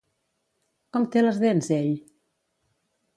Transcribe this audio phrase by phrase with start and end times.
[0.97, 1.93] Com té les dents ell?